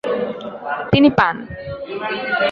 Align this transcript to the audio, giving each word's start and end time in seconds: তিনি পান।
তিনি 0.91 1.09
পান। 1.19 1.35